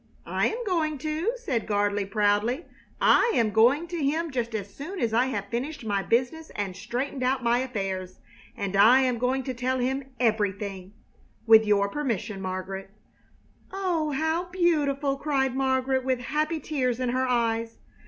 [0.25, 2.65] "I am going to," said Gardley, proudly.
[2.99, 6.75] "I am going to him just as soon as I have finished my business and
[6.75, 8.17] straightened out my affairs;
[8.57, 10.93] and I am going to tell him everything
[11.45, 12.89] with your permission, Margaret!"
[13.71, 17.77] "Oh, how beautiful!" cried Margaret, with happy tears in her eyes.